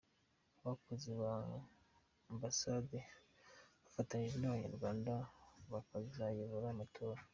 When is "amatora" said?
6.71-7.21